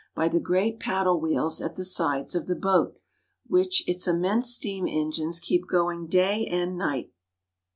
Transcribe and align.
by 0.15 0.27
the 0.27 0.39
great 0.39 0.79
paddle 0.79 1.19
wheels 1.21 1.61
at 1.61 1.75
the 1.75 1.85
sides 1.85 2.33
of 2.33 2.47
the 2.47 2.55
boat, 2.55 2.97
which 3.45 3.87
its 3.87 4.07
immense 4.07 4.49
steam 4.51 4.87
engines 4.87 5.39
keep 5.39 5.67
going 5.67 6.07
day 6.07 6.43
and 6.47 6.75
night. 6.75 7.11